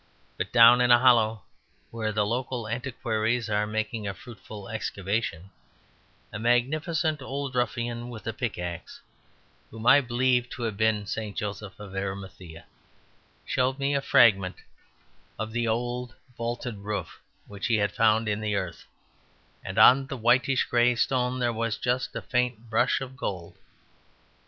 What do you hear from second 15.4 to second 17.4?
the old vaulted roof